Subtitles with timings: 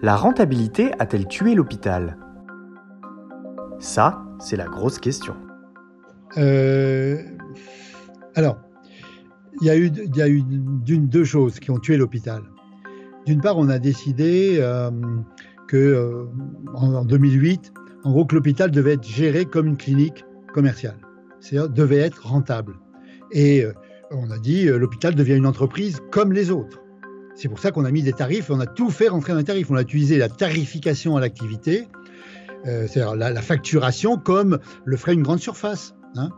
[0.00, 2.16] La rentabilité a-t-elle tué l'hôpital?
[3.80, 5.34] Ça, c'est la grosse question.
[6.36, 7.20] Euh,
[8.36, 8.58] alors,
[9.60, 9.76] il y a
[10.28, 10.42] eu,
[11.00, 12.42] deux choses qui ont tué l'hôpital.
[13.26, 14.88] D'une part, on a décidé euh,
[15.66, 16.26] que euh,
[16.74, 17.72] en, 2008,
[18.04, 20.24] en gros, que l'hôpital devait être géré comme une clinique
[20.54, 20.98] commerciale,
[21.40, 22.76] c'est-à-dire devait être rentable.
[23.32, 23.64] Et
[24.12, 26.80] on a dit l'hôpital devient une entreprise comme les autres.
[27.38, 29.44] C'est pour ça qu'on a mis des tarifs, on a tout fait rentrer dans les
[29.44, 29.70] tarifs.
[29.70, 31.86] On a utilisé la tarification à l'activité,
[32.66, 35.94] euh, c'est-à-dire la, facturation comme le ferait une grande surface.
[36.16, 36.30] Hein.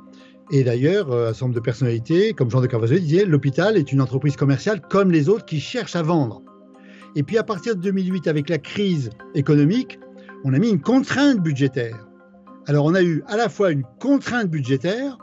[0.51, 3.93] Et d'ailleurs, euh, un certain nombre de personnalités, comme Jean de Carvajal disait, l'hôpital est
[3.93, 6.43] une entreprise commerciale comme les autres qui cherchent à vendre.
[7.17, 9.99] Et puis à partir de 2008, avec la crise économique,
[10.45, 12.07] on a mis une contrainte budgétaire.
[12.67, 15.17] Alors on a eu à la fois une contrainte budgétaire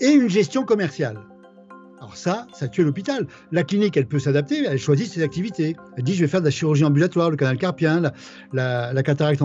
[0.00, 1.18] et une gestion commerciale.
[2.00, 3.26] Alors ça, ça tue l'hôpital.
[3.50, 5.74] La clinique, elle peut s'adapter, elle choisit ses activités.
[5.96, 8.00] Elle dit, je vais faire de la chirurgie ambulatoire, le canal carpien,
[8.52, 9.42] la, cataracte,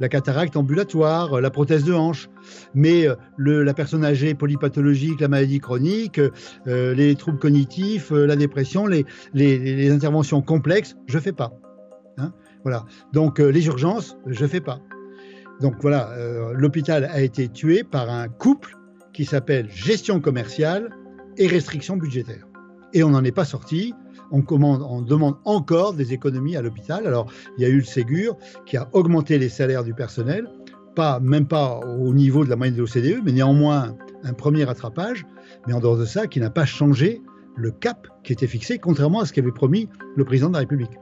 [0.00, 2.28] la cataracte ambulatoire, la prothèse de hanche.
[2.74, 6.20] Mais euh, la personne âgée polypathologique, la maladie chronique,
[6.66, 11.52] euh, les troubles cognitifs, euh, la dépression, les, interventions complexes, je ne fais pas.
[12.18, 12.32] Hein.
[12.64, 12.84] voilà.
[13.12, 14.80] Donc les urgences, je ne fais pas.
[15.60, 16.14] Donc voilà,
[16.54, 18.76] l'hôpital a été tué par un couple
[19.12, 20.90] qui s'appelle gestion commerciale
[21.36, 22.46] et restrictions budgétaires.
[22.92, 23.94] Et on n'en est pas sorti.
[24.30, 24.40] On,
[25.02, 27.06] demande encore des économies à l'hôpital.
[27.06, 30.48] Alors, il y a eu le Ségur qui a augmenté les salaires du personnel,
[30.94, 35.26] pas, même pas au niveau de la moyenne de l'OCDE, mais néanmoins un premier rattrapage.
[35.66, 37.20] Mais en dehors de ça, qui n'a pas changé
[37.56, 40.92] le cap qui était fixé, contrairement à ce qu'avait promis le président de la République.